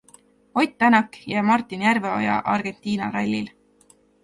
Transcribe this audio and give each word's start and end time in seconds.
Ott 0.59 0.77
Tänak 0.83 1.19
ja 1.33 1.43
Martin 1.51 1.81
Järveoja 1.87 2.39
Argentina 2.55 3.11
rallil. 3.19 3.49